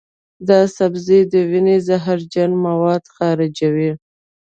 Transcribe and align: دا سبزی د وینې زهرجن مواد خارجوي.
دا 0.47 0.59
سبزی 0.77 1.19
د 1.31 1.33
وینې 1.49 1.77
زهرجن 1.87 2.51
مواد 2.65 3.03
خارجوي. 3.15 3.91